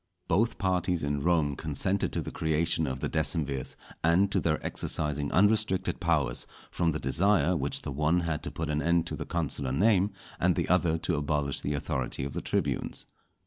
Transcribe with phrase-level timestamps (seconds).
[0.27, 5.31] Both parties in Rome consented to the creation of the decemvirs, and to their exercising
[5.31, 9.27] unrestricted powers, from the desire which the one had to put an end to the
[9.27, 10.09] consular name,
[10.39, 13.05] and the other to abolish the authority of the tribunes.